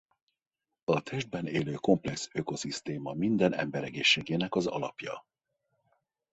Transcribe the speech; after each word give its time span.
A 0.83 0.99
testben 1.01 1.47
élő 1.47 1.73
komplex 1.73 2.29
ökoszisztéma 2.33 3.13
minden 3.13 3.53
ember 3.53 3.83
egészségének 3.83 4.55
az 4.55 4.67
alapja. 4.67 5.25